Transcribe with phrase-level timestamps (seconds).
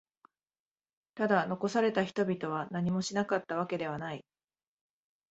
[1.13, 4.25] ただ、残された人々は何もしなかったわけではない。